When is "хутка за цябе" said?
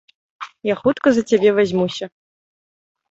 0.79-1.49